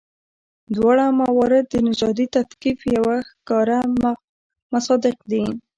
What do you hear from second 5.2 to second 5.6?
دي.